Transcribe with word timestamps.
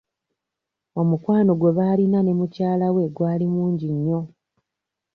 Omukwano 1.01 1.51
gwe 1.55 1.71
baalina 1.77 2.19
ne 2.23 2.33
mukyala 2.39 2.87
we 2.95 3.03
gwali 3.15 3.45
mungi 3.55 3.87
nnyo. 3.95 4.21